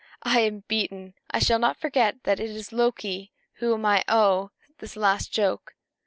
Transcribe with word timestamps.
"I 0.23 0.39
am 0.39 0.63
beaten. 0.67 1.13
I 1.29 1.37
shall 1.37 1.59
not 1.59 1.77
forget 1.77 2.23
that 2.23 2.39
it 2.39 2.49
is 2.49 2.73
Loki 2.73 3.31
to 3.59 3.59
whom 3.67 3.85
I 3.85 4.03
owe 4.09 4.49
this 4.79 4.95
last 4.95 5.31
joke. 5.31 5.75